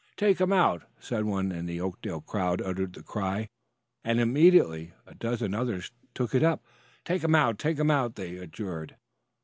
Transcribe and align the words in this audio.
"Take 0.17 0.41
him 0.41 0.51
out!" 0.51 0.85
Some 0.99 1.27
one 1.27 1.51
in 1.51 1.67
the 1.67 1.79
Oakdale 1.79 2.21
crowd 2.21 2.59
uttered 2.59 2.93
the 2.93 3.03
cry, 3.03 3.49
and 4.03 4.19
immediately 4.19 4.93
a 5.05 5.13
dozen 5.13 5.53
others 5.53 5.91
took 6.15 6.33
it 6.33 6.41
up. 6.41 6.65
"Take 7.05 7.23
him 7.23 7.35
out! 7.35 7.59
Take 7.59 7.77
him 7.77 7.91
out!" 7.91 8.15
they 8.15 8.37
adjured. 8.39 8.95